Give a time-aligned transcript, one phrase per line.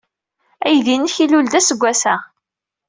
[0.67, 2.15] Aydi-nnek ilul-d aseggas-a.